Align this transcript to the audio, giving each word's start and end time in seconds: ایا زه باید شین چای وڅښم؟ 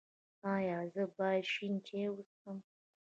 ایا 0.53 0.79
زه 0.93 1.03
باید 1.17 1.45
شین 1.53 1.73
چای 1.85 2.07
وڅښم؟ 2.11 2.57